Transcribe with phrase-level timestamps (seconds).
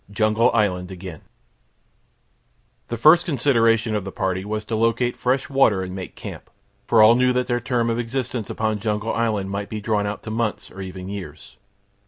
[0.09, 1.21] Jungle Island Again
[2.87, 6.49] The first consideration of the party was to locate fresh water and make camp,
[6.87, 10.23] for all knew that their term of existence upon Jungle Island might be drawn out
[10.23, 11.55] to months, or even years.